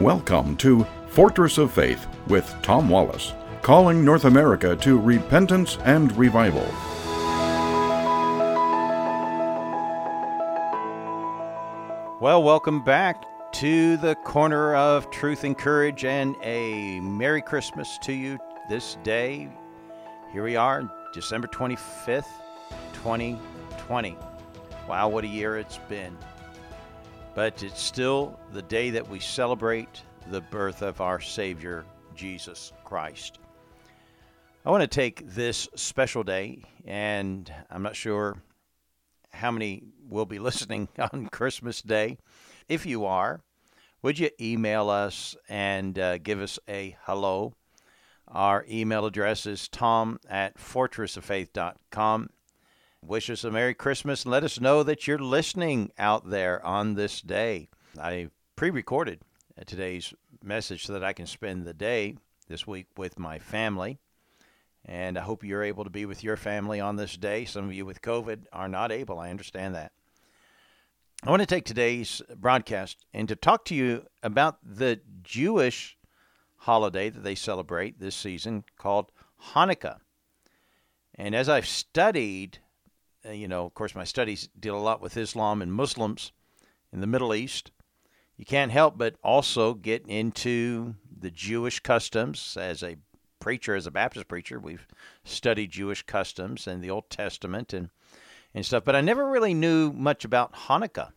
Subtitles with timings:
[0.00, 6.64] Welcome to Fortress of Faith with Tom Wallace, calling North America to repentance and revival.
[12.18, 13.22] Well, welcome back
[13.56, 18.38] to the corner of truth and courage, and a Merry Christmas to you
[18.70, 19.50] this day.
[20.32, 22.24] Here we are, December 25th,
[22.94, 24.16] 2020.
[24.88, 26.16] Wow, what a year it's been.
[27.34, 31.84] But it's still the day that we celebrate the birth of our Savior,
[32.14, 33.38] Jesus Christ.
[34.64, 38.42] I want to take this special day, and I'm not sure
[39.32, 42.18] how many will be listening on Christmas Day.
[42.68, 43.40] If you are,
[44.02, 47.54] would you email us and uh, give us a hello?
[48.28, 52.30] Our email address is tom at fortressoffaith.com.
[53.02, 56.94] Wish us a Merry Christmas and let us know that you're listening out there on
[56.94, 57.68] this day.
[57.98, 59.22] I pre recorded
[59.66, 60.12] today's
[60.44, 63.98] message so that I can spend the day this week with my family.
[64.84, 67.46] And I hope you're able to be with your family on this day.
[67.46, 69.18] Some of you with COVID are not able.
[69.18, 69.92] I understand that.
[71.24, 75.96] I want to take today's broadcast and to talk to you about the Jewish
[76.58, 79.10] holiday that they celebrate this season called
[79.52, 79.98] Hanukkah.
[81.14, 82.58] And as I've studied
[83.26, 86.32] Uh, you know, of course, my studies deal a lot with Islam and Muslims
[86.92, 87.70] in the Middle East.
[88.36, 92.56] You can't help but also get into the Jewish customs.
[92.58, 92.96] As a
[93.38, 94.86] preacher, as a Baptist preacher, we've
[95.24, 97.90] studied Jewish customs and the Old Testament and,
[98.54, 98.84] and stuff.
[98.84, 101.10] But I never really knew much about Hanukkah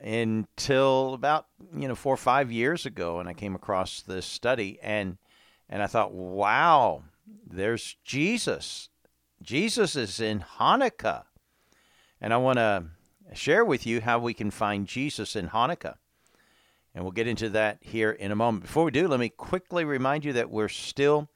[0.00, 4.78] until about you know four or five years ago, and I came across this study
[4.80, 5.18] and
[5.68, 7.02] and I thought, wow,
[7.44, 8.88] there's Jesus
[9.42, 11.24] Jesus is in Hanukkah.
[12.20, 12.84] And I want to
[13.34, 15.96] share with you how we can find Jesus in Hanukkah.
[16.94, 18.64] And we'll get into that here in a moment.
[18.64, 21.28] Before we do, let me quickly remind you that we're still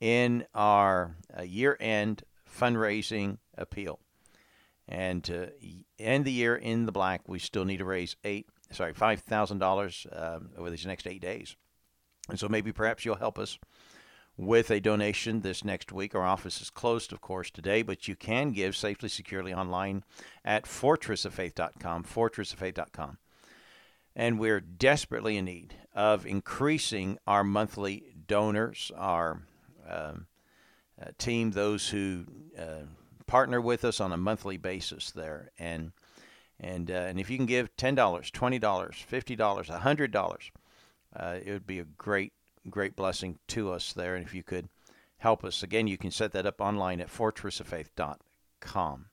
[0.00, 4.00] in our uh, year end fundraising appeal.
[4.86, 5.50] And to
[5.98, 9.56] end the year in the black, we still need to raise eight, sorry, five thousand
[9.56, 10.06] um, dollars
[10.56, 11.56] over these next eight days.
[12.28, 13.58] And so maybe perhaps you'll help us
[14.38, 16.14] with a donation this next week.
[16.14, 20.04] Our office is closed, of course, today, but you can give safely, securely online
[20.44, 23.18] at fortressoffaith.com, fortressoffaith.com.
[24.14, 29.42] And we're desperately in need of increasing our monthly donors, our
[29.88, 30.26] um,
[31.00, 32.24] uh, team, those who
[32.56, 32.86] uh,
[33.26, 35.50] partner with us on a monthly basis there.
[35.58, 35.92] And
[36.60, 40.50] and uh, and if you can give ten dollars, twenty dollars, fifty dollars, hundred dollars,
[41.14, 42.32] uh, it would be a great
[42.70, 44.14] great blessing to us there.
[44.16, 44.68] And if you could
[45.18, 49.06] help us, again, you can set that up online at fortressoffaith.com.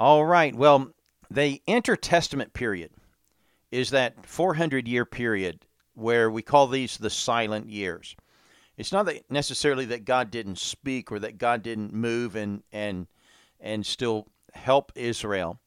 [0.00, 0.54] All right.
[0.54, 0.92] Well,
[1.30, 2.92] the intertestament period
[3.70, 8.16] is that 400 year period where we call these the silent years.
[8.76, 13.08] It's not that necessarily that God didn't speak or that God didn't move and and
[13.60, 15.58] and still help Israel.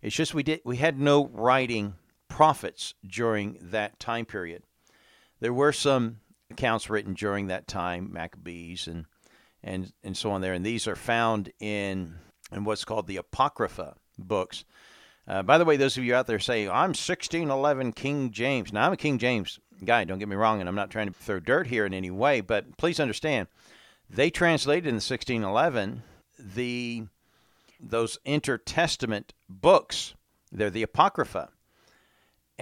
[0.00, 1.94] It's just we did we had no writing
[2.28, 4.62] prophets during that time period.
[5.42, 6.18] There were some
[6.52, 9.06] accounts written during that time, Maccabees and
[9.60, 12.14] and and so on there, and these are found in
[12.52, 14.64] in what's called the Apocrypha books.
[15.26, 18.72] Uh, by the way, those of you out there say I'm 1611 King James.
[18.72, 20.04] Now I'm a King James guy.
[20.04, 22.40] Don't get me wrong, and I'm not trying to throw dirt here in any way,
[22.40, 23.48] but please understand,
[24.08, 26.04] they translated in the 1611
[26.38, 27.06] the
[27.80, 30.14] those intertestament books.
[30.52, 31.48] They're the Apocrypha.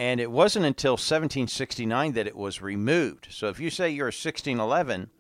[0.00, 3.26] And it wasn't until 1769 that it was removed.
[3.28, 5.10] So if you say you're a 1611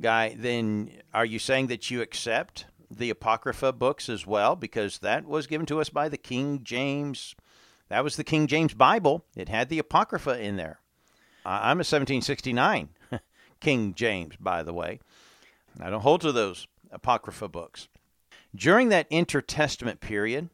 [0.00, 4.56] guy, then are you saying that you accept the Apocrypha books as well?
[4.56, 7.36] Because that was given to us by the King James.
[7.88, 9.24] That was the King James Bible.
[9.36, 10.80] It had the Apocrypha in there.
[11.44, 12.88] I'm a 1769
[13.60, 14.98] King James, by the way.
[15.80, 17.86] I don't hold to those Apocrypha books.
[18.52, 20.50] During that intertestament period,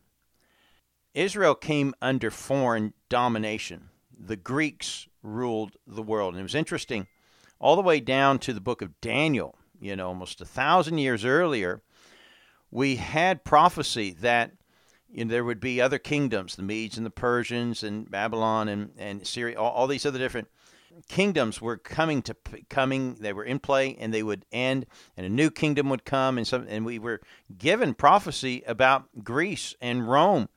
[1.15, 3.89] Israel came under foreign domination.
[4.19, 6.35] The Greeks ruled the world.
[6.35, 7.07] And it was interesting,
[7.59, 11.25] all the way down to the book of Daniel, you know, almost a thousand years
[11.25, 11.83] earlier,
[12.71, 14.53] we had prophecy that
[15.13, 18.93] you know, there would be other kingdoms, the Medes and the Persians and Babylon and,
[18.97, 20.49] and Syria, all, all these other different
[21.09, 22.37] kingdoms were coming to
[22.69, 24.85] coming they were in play and they would end
[25.17, 27.21] and a new kingdom would come and some and we were
[27.57, 30.51] given prophecy about Greece and Rome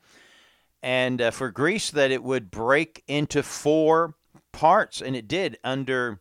[0.82, 4.14] and uh, for Greece that it would break into four
[4.52, 6.20] parts, and it did under,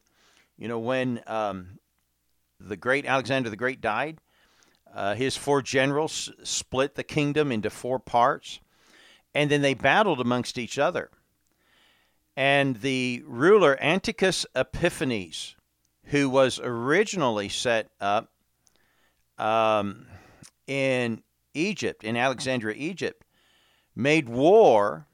[0.57, 1.79] you know, when um,
[2.59, 4.19] the great Alexander the Great died.
[4.93, 8.61] Uh, his four generals split the kingdom into four parts,
[9.33, 11.09] and then they battled amongst each other.
[12.37, 15.55] And the ruler Antiochus Epiphanes,
[16.05, 18.31] who was originally set up
[19.37, 20.07] um,
[20.65, 21.23] in
[21.53, 23.24] Egypt, in Alexandria, Egypt,
[23.95, 25.07] made war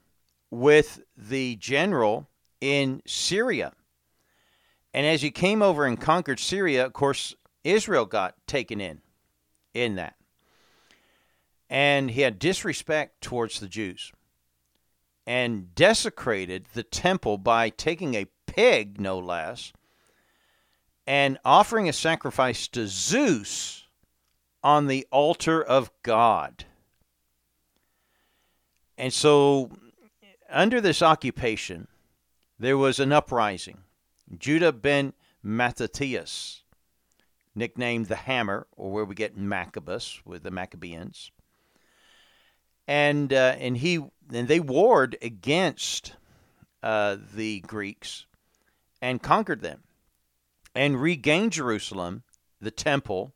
[0.50, 2.28] with the general
[2.60, 3.72] in Syria.
[4.94, 7.34] And as he came over and conquered Syria, of course,
[7.64, 9.00] Israel got taken in
[9.72, 10.16] in that.
[11.70, 14.12] And he had disrespect towards the Jews
[15.26, 19.72] and desecrated the temple by taking a pig, no less,
[21.06, 23.84] and offering a sacrifice to Zeus
[24.62, 26.66] on the altar of God.
[29.02, 29.68] And so,
[30.48, 31.88] under this occupation,
[32.56, 33.78] there was an uprising.
[34.38, 35.12] Judah ben
[35.42, 36.62] Mattathias,
[37.52, 41.32] nicknamed the Hammer, or where we get Maccabeus with the Maccabeans,
[42.86, 43.96] and uh, and he
[44.32, 46.14] and they warred against
[46.80, 48.26] uh, the Greeks
[49.00, 49.82] and conquered them
[50.76, 52.22] and regained Jerusalem,
[52.60, 53.32] the temple,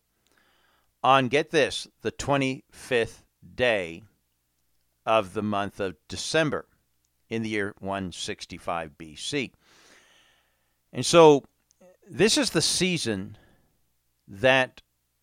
[1.02, 3.24] on get this the 25th
[3.56, 4.04] day
[5.06, 6.66] of the month of December
[7.28, 9.52] in the year 165 BC.
[10.92, 11.44] And so
[12.08, 13.38] this is the season
[14.28, 14.82] that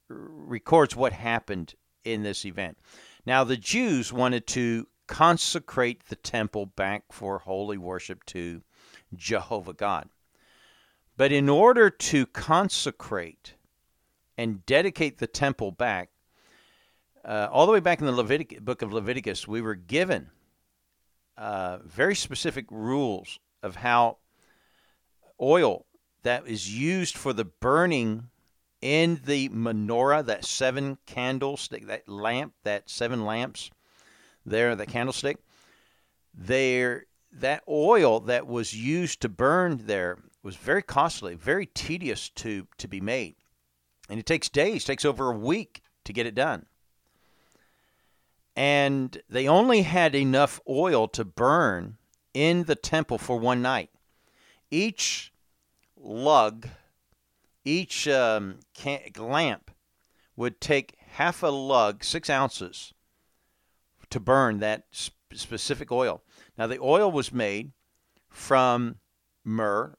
[0.09, 2.77] records what happened in this event.
[3.25, 8.61] Now, the Jews wanted to consecrate the temple back for holy worship to
[9.15, 10.09] Jehovah God.
[11.15, 13.55] But in order to consecrate
[14.37, 16.09] and dedicate the temple back,
[17.25, 20.29] uh, all the way back in the Levitic- book of Leviticus, we were given
[21.37, 24.17] uh, very specific rules of how
[25.41, 25.85] oil
[26.23, 28.29] that is used for the burning
[28.81, 33.71] in the menorah, that seven candlestick, that lamp, that seven lamps
[34.45, 35.37] there, the candlestick,
[36.33, 42.67] there that oil that was used to burn there was very costly, very tedious to,
[42.77, 43.35] to be made.
[44.09, 46.65] And it takes days, takes over a week to get it done.
[48.55, 51.97] And they only had enough oil to burn
[52.33, 53.89] in the temple for one night.
[54.69, 55.31] Each
[55.97, 56.67] lug
[57.65, 59.71] each um, can- lamp
[60.35, 62.93] would take half a lug, six ounces,
[64.09, 66.21] to burn that sp- specific oil.
[66.57, 67.71] Now, the oil was made
[68.29, 68.97] from
[69.43, 69.97] myrrh,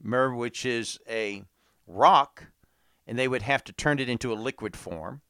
[0.00, 1.44] myrrh, which is a
[1.86, 2.46] rock,
[3.06, 5.20] and they would have to turn it into a liquid form.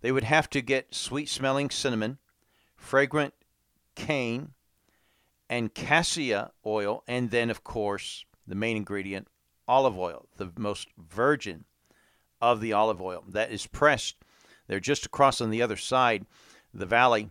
[0.00, 2.18] They would have to get sweet smelling cinnamon,
[2.76, 3.34] fragrant
[3.94, 4.52] cane,
[5.50, 9.28] and cassia oil, and then, of course, the main ingredient,
[9.66, 11.64] olive oil, the most virgin
[12.40, 14.16] of the olive oil that is pressed.
[14.66, 16.26] They're just across on the other side,
[16.72, 17.30] the valley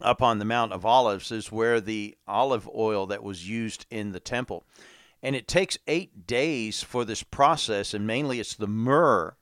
[0.00, 4.12] up on the Mount of Olives is where the olive oil that was used in
[4.12, 4.64] the temple.
[5.22, 9.34] And it takes eight days for this process, and mainly it's the myrrh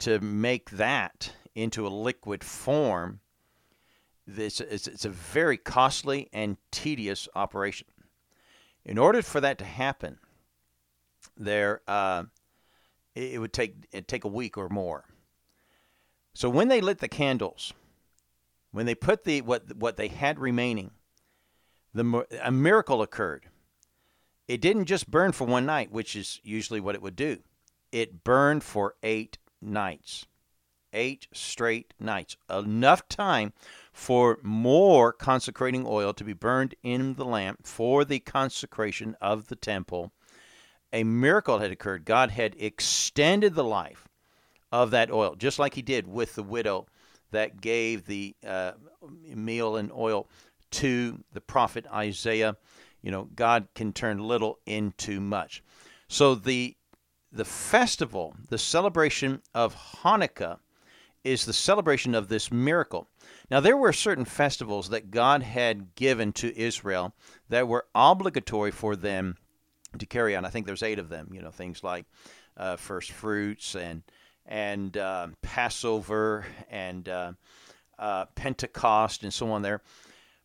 [0.00, 3.20] to make that into a liquid form.
[4.26, 7.88] This is, it's a very costly and tedious operation.
[8.84, 10.18] In order for that to happen,
[11.36, 12.24] there, uh,
[13.14, 15.04] it, would take it take a week or more.
[16.34, 17.72] So when they lit the candles,
[18.70, 20.92] when they put the what what they had remaining,
[21.94, 23.48] the a miracle occurred.
[24.48, 27.38] It didn't just burn for one night, which is usually what it would do.
[27.92, 30.26] It burned for eight nights,
[30.92, 33.52] eight straight nights, enough time
[33.92, 39.56] for more consecrating oil to be burned in the lamp for the consecration of the
[39.56, 40.12] temple
[40.92, 42.04] a miracle had occurred.
[42.04, 44.08] God had extended the life
[44.70, 46.86] of that oil, just like He did with the widow
[47.30, 48.72] that gave the uh,
[49.34, 50.28] meal and oil
[50.72, 52.56] to the prophet Isaiah.
[53.00, 55.62] You know, God can turn little into much.
[56.08, 56.76] So the
[57.34, 60.58] the festival, the celebration of Hanukkah,
[61.24, 63.08] is the celebration of this miracle.
[63.50, 67.14] Now, there were certain festivals that God had given to Israel
[67.48, 69.36] that were obligatory for them
[69.98, 70.44] to carry on.
[70.44, 71.30] I think there's eight of them.
[71.32, 72.06] You know, things like
[72.56, 74.02] uh, first fruits and
[74.46, 77.32] and uh, Passover and uh,
[77.98, 79.62] uh, Pentecost and so on.
[79.62, 79.82] There,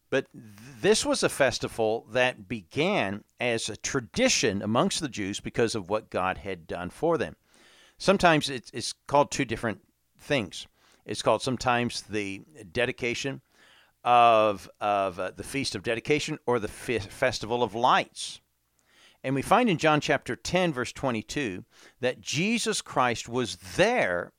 [0.10, 5.90] but this was a festival that began as a tradition amongst the Jews because of
[5.90, 7.36] what God had done for them.
[7.98, 9.82] Sometimes it's, it's called two different
[10.18, 10.68] things.
[11.06, 13.42] It's called sometimes the dedication
[14.04, 18.40] of of uh, the feast of dedication or the festival of lights
[19.24, 21.66] and we find in John chapter 10, verse 22,
[22.00, 24.32] that Jesus Christ was there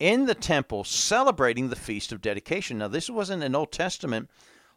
[0.00, 2.78] in the temple celebrating the Feast of Dedication.
[2.78, 4.30] Now, this wasn't an Old Testament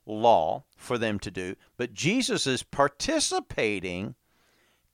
[0.06, 4.16] law for them to do, but Jesus is participating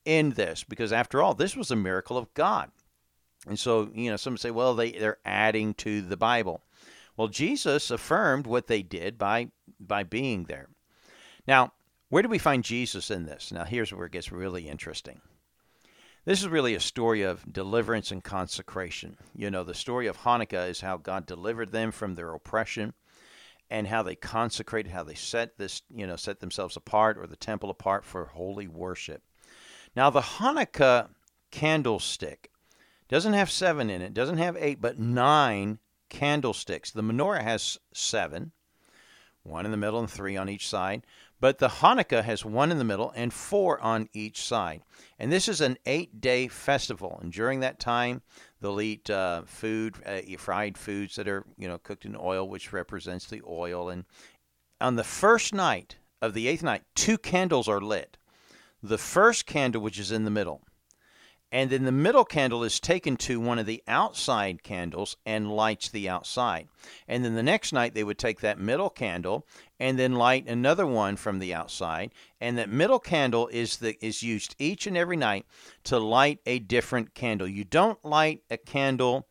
[0.06, 2.72] in this because after all, this was a miracle of God.
[3.48, 6.62] And so, you know, some say, well, they, they're adding to the Bible.
[7.18, 10.70] Well, Jesus affirmed what they did by by being there.
[11.48, 11.74] Now,
[12.10, 13.52] where do we find Jesus in this?
[13.52, 15.22] Now, here's where it gets really interesting.
[16.26, 19.18] This is really a story of deliverance and consecration.
[19.36, 22.94] You know, the story of Hanukkah is how God delivered them from their oppression
[23.70, 27.36] and how they consecrated, how they set this, you know, set themselves apart or the
[27.36, 29.22] temple apart for holy worship.
[29.96, 31.10] Now, the Hanukkah
[31.52, 32.50] candlestick
[33.14, 35.78] doesn't have seven in it, doesn't have eight, but nine
[36.10, 36.90] candlesticks.
[36.90, 38.54] The menorah has seven,
[39.44, 41.06] one in the middle and three on each side.
[41.40, 44.82] But the Hanukkah has one in the middle and four on each side.
[45.20, 47.20] And this is an eight day festival.
[47.22, 48.24] And during that time,
[48.60, 52.74] they'll eat uh, food, uh, fried foods that are you know cooked in oil, which
[52.74, 53.90] represents the oil.
[53.90, 54.06] And
[54.82, 58.18] on the first night of the eighth night, two candles are lit.
[58.82, 60.64] The first candle, which is in the middle,
[61.54, 65.88] and then the middle candle is taken to one of the outside candles and lights
[65.88, 66.68] the outside.
[67.08, 69.46] And then the next night they would take that middle candle
[69.80, 72.12] and then light another one from the outside.
[72.42, 75.46] And that middle candle is the is used each and every night
[75.84, 77.48] to light a different candle.
[77.48, 79.28] You don't light a candle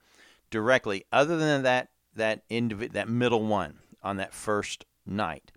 [0.49, 5.50] directly other than that that indiv- that middle one on that first night.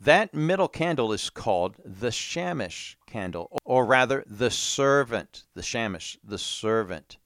[0.00, 6.38] That middle candle is called the Shamash candle, or rather, the servant, the Shamash, the
[6.38, 7.16] servant.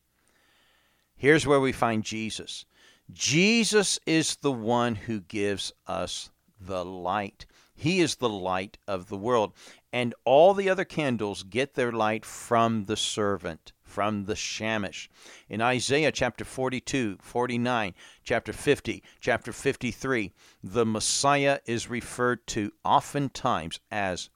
[1.17, 2.65] Here's where we find Jesus.
[3.13, 7.45] Jesus is the one who gives us the light.
[7.75, 9.53] He is the light of the world.
[9.93, 15.09] And all the other candles get their light from the servant from the Shamish.
[15.51, 17.95] In Isaiah chapter 42, 49,
[18.25, 20.33] chapter 50, chapter 53,
[20.65, 24.31] the Messiah is referred to oftentimes as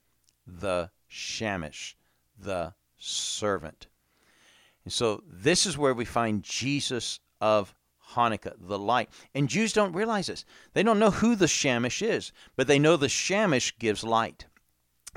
[0.47, 1.95] the Shamish,
[2.39, 3.87] the servant.
[4.85, 7.75] And so this is where we find Jesus of
[8.13, 9.09] Hanukkah, the light.
[9.35, 10.45] And Jews don't realize this.
[10.75, 14.45] They don't know who the Shamish is, but they know the Shamish gives light.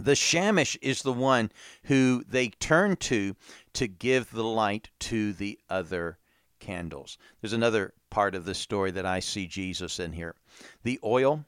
[0.01, 1.51] The Shamash is the one
[1.84, 3.36] who they turn to
[3.74, 6.18] to give the light to the other
[6.60, 7.18] candles.
[7.41, 10.36] There's another part of this story that I see Jesus in here.
[10.84, 11.46] The oil.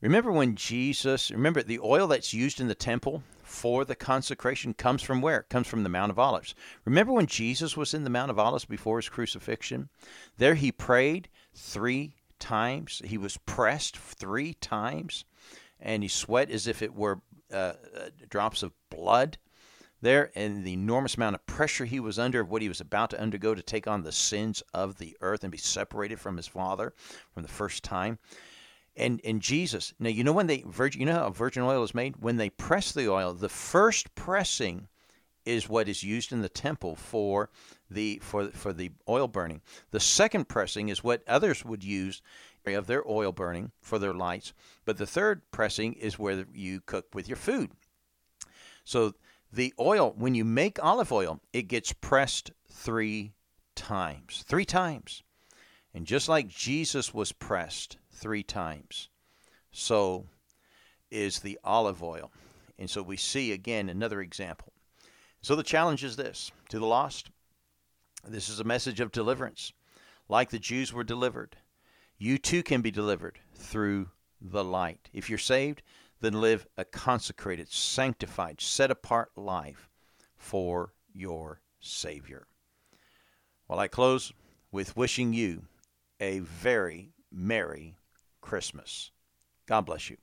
[0.00, 5.02] Remember when Jesus, remember the oil that's used in the temple for the consecration comes
[5.02, 5.40] from where?
[5.40, 6.54] It comes from the Mount of Olives.
[6.84, 9.88] Remember when Jesus was in the Mount of Olives before his crucifixion?
[10.36, 13.00] There he prayed three times.
[13.04, 15.24] He was pressed three times
[15.80, 17.20] and he sweat as if it were
[17.52, 19.38] uh, uh, drops of blood
[20.04, 23.10] there and the enormous amount of pressure he was under, of what he was about
[23.10, 26.46] to undergo to take on the sins of the earth and be separated from his
[26.46, 26.92] father
[27.32, 28.18] from the first time.
[28.96, 31.94] And and Jesus, now you know when they virgin, you know how virgin oil is
[31.94, 32.16] made.
[32.16, 34.86] When they press the oil, the first pressing
[35.44, 37.50] is what is used in the temple for
[37.90, 39.62] the for for the oil burning.
[39.90, 42.22] The second pressing is what others would use
[42.72, 44.54] of their oil burning for their lights.
[44.86, 47.72] But the third pressing is where you cook with your food.
[48.84, 49.12] So
[49.52, 53.34] the oil, when you make olive oil, it gets pressed three
[53.74, 54.42] times.
[54.46, 55.22] Three times.
[55.92, 59.08] And just like Jesus was pressed three times,
[59.70, 60.26] so
[61.10, 62.32] is the olive oil.
[62.78, 64.72] And so we see again another example.
[65.40, 67.30] So the challenge is this to the lost,
[68.26, 69.72] this is a message of deliverance.
[70.28, 71.56] Like the Jews were delivered,
[72.18, 75.08] you too can be delivered through the light.
[75.12, 75.82] If you're saved,
[76.20, 79.88] then live a consecrated, sanctified, set apart life
[80.36, 82.46] for your Savior.
[83.68, 84.32] Well, I close
[84.70, 85.64] with wishing you
[86.20, 87.96] a very Merry
[88.40, 89.10] Christmas.
[89.66, 90.16] God bless you.